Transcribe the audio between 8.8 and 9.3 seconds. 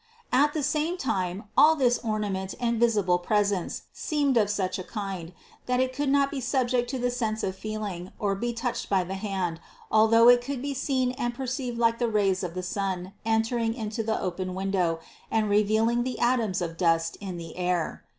by the